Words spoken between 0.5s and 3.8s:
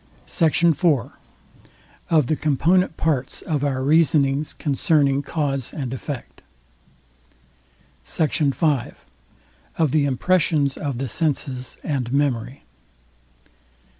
IV. OF THE COMPONENT PARTS OF